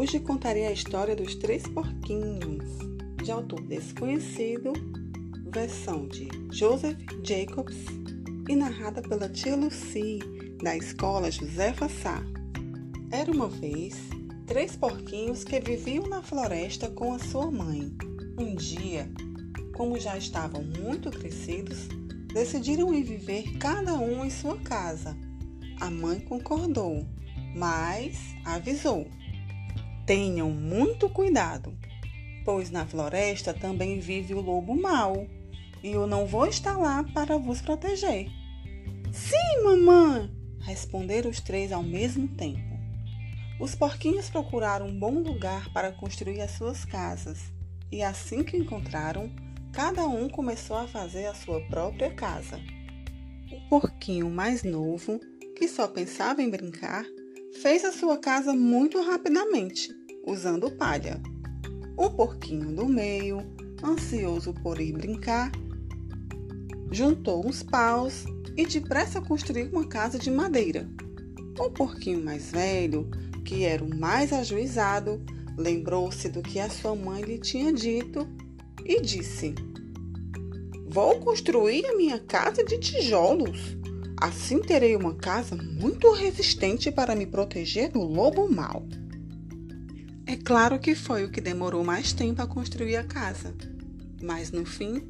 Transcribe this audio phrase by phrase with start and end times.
[0.00, 2.64] Hoje contarei a história dos três porquinhos,
[3.22, 4.72] de autor desconhecido,
[5.52, 7.76] versão de Joseph Jacobs
[8.48, 10.20] e narrada pela tia Lucy,
[10.62, 12.24] da escola Josefa Sá.
[13.10, 13.94] Era uma vez
[14.46, 17.94] três porquinhos que viviam na floresta com a sua mãe.
[18.38, 19.06] Um dia,
[19.76, 21.88] como já estavam muito crescidos,
[22.32, 25.14] decidiram ir viver cada um em sua casa.
[25.78, 27.06] A mãe concordou,
[27.54, 29.06] mas avisou
[30.10, 31.72] Tenham muito cuidado,
[32.44, 35.24] pois na floresta também vive o lobo mau
[35.84, 38.26] e eu não vou estar lá para vos proteger.
[39.12, 40.28] Sim, mamãe!
[40.62, 42.76] responderam os três ao mesmo tempo.
[43.60, 47.38] Os porquinhos procuraram um bom lugar para construir as suas casas
[47.92, 49.30] e assim que encontraram,
[49.72, 52.58] cada um começou a fazer a sua própria casa.
[53.52, 55.20] O porquinho mais novo,
[55.56, 57.04] que só pensava em brincar,
[57.62, 61.20] fez a sua casa muito rapidamente usando palha.
[61.96, 63.42] O porquinho do meio,
[63.82, 65.50] ansioso por ir brincar,
[66.90, 68.24] juntou uns paus
[68.56, 70.88] e depressa construiu uma casa de madeira.
[71.58, 73.08] O porquinho mais velho,
[73.44, 75.22] que era o mais ajuizado,
[75.56, 78.26] lembrou-se do que a sua mãe lhe tinha dito
[78.84, 79.54] e disse:
[80.88, 83.76] Vou construir a minha casa de tijolos.
[84.20, 88.86] Assim terei uma casa muito resistente para me proteger do lobo mau.
[90.30, 93.52] É claro que foi o que demorou mais tempo a construir a casa,
[94.22, 95.02] mas no fim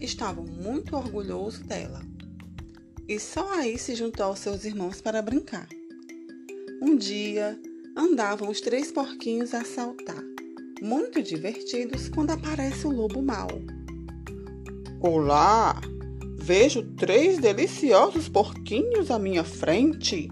[0.00, 2.00] estavam muito orgulhosos dela.
[3.08, 5.68] E só aí se juntou aos seus irmãos para brincar.
[6.80, 7.58] Um dia
[7.96, 10.22] andavam os três porquinhos a saltar,
[10.80, 13.48] muito divertidos quando aparece o lobo mau.
[15.00, 15.80] Olá!
[16.38, 20.28] Vejo três deliciosos porquinhos à minha frente.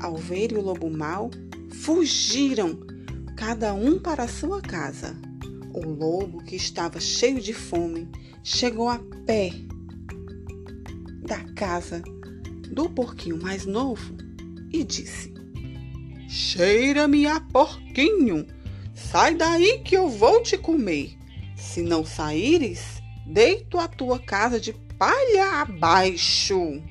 [0.00, 1.30] Ao ver o lobo mau,
[1.70, 2.90] fugiram
[3.40, 5.16] cada um para sua casa.
[5.72, 8.06] O lobo, que estava cheio de fome,
[8.44, 9.50] chegou a pé
[11.26, 12.02] da casa
[12.70, 14.14] do porquinho mais novo
[14.70, 15.32] e disse:
[16.28, 18.46] Cheira-me a porquinho,
[18.94, 21.16] sai daí que eu vou te comer.
[21.56, 26.82] Se não saíres, deito a tua casa de palha abaixo.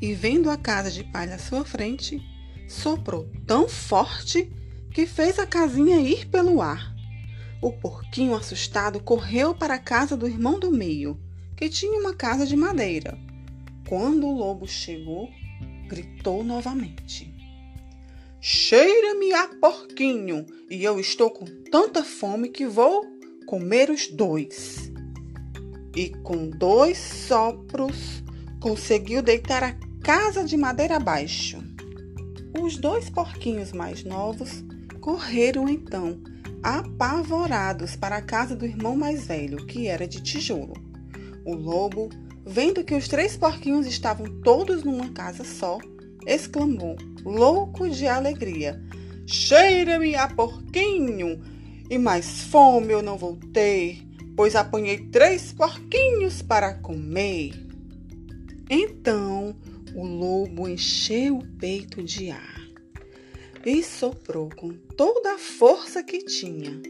[0.00, 2.20] E vendo a casa de palha à sua frente,
[2.66, 4.50] soprou tão forte
[4.92, 6.94] que fez a casinha ir pelo ar.
[7.62, 11.18] O porquinho, assustado, correu para a casa do irmão do meio,
[11.56, 13.18] que tinha uma casa de madeira.
[13.88, 15.30] Quando o lobo chegou,
[15.86, 17.32] gritou novamente:
[18.40, 23.06] Cheira-me a porquinho, e eu estou com tanta fome que vou
[23.46, 24.90] comer os dois.
[25.94, 28.22] E com dois sopros
[28.60, 31.62] conseguiu deitar a casa de madeira abaixo.
[32.60, 34.64] Os dois porquinhos mais novos
[35.02, 36.22] Correram então,
[36.62, 40.74] apavorados, para a casa do irmão mais velho, que era de tijolo.
[41.44, 42.08] O lobo,
[42.46, 45.80] vendo que os três porquinhos estavam todos numa casa só,
[46.24, 48.80] exclamou, louco de alegria:
[49.26, 51.42] Cheira-me a porquinho!
[51.90, 57.50] E mais fome eu não vou ter, pois apanhei três porquinhos para comer.
[58.70, 59.56] Então
[59.96, 62.71] o lobo encheu o peito de ar
[63.64, 66.80] e soprou com toda a força que tinha.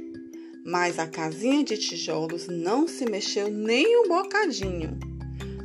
[0.64, 4.98] Mas a casinha de tijolos não se mexeu nem um bocadinho.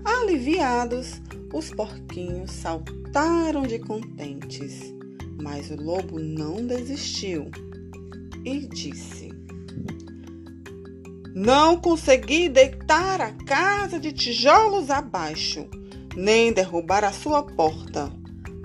[0.04, 1.22] Aliviados,
[1.54, 4.94] os porquinhos saltaram de contentes,
[5.42, 7.50] mas o lobo não desistiu
[8.44, 9.30] e disse:
[11.34, 15.70] Não consegui deitar a casa de tijolos abaixo,
[16.16, 18.12] nem derrubar a sua porta,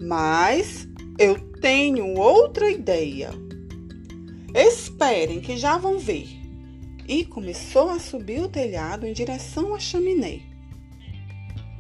[0.01, 0.89] mas
[1.19, 3.31] eu tenho outra ideia.
[4.53, 6.27] Esperem que já vão ver.
[7.07, 10.41] E começou a subir o telhado em direção à chaminé.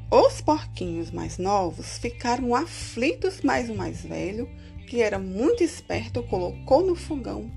[0.08, 4.48] Os porquinhos mais novos ficaram aflitos, mas o mais velho,
[4.86, 7.50] que era muito esperto, colocou no fogão,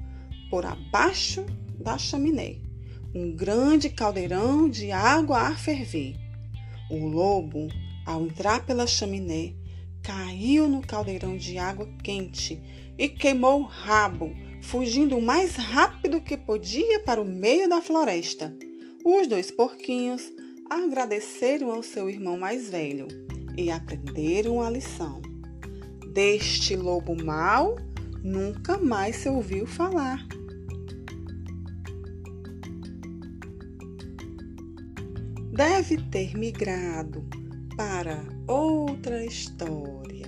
[0.50, 1.46] por abaixo
[1.80, 2.56] da chaminé,
[3.14, 6.16] um grande caldeirão de água a ferver.
[6.90, 7.68] O lobo,
[8.04, 9.54] ao entrar pela chaminé,
[10.06, 12.62] caiu no caldeirão de água quente
[12.96, 14.32] e queimou o rabo,
[14.62, 18.56] fugindo o mais rápido que podia para o meio da floresta.
[19.04, 20.32] Os dois porquinhos
[20.70, 23.08] agradeceram ao seu irmão mais velho
[23.58, 25.24] e aprenderam a lição.
[26.14, 27.76] Deste lobo mau
[28.24, 30.24] nunca mais se ouviu falar.
[35.52, 37.28] Deve ter migrado
[37.76, 40.25] para outra história.